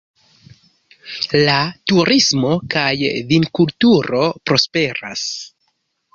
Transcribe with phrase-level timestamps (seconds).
[1.49, 1.57] La
[1.91, 2.95] turismo kaj
[3.35, 5.29] vinkulturo prosperas.